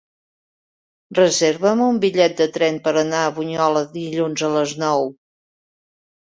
[1.19, 5.09] Reserva'm un bitllet de tren per anar a Bunyola dilluns a les nou.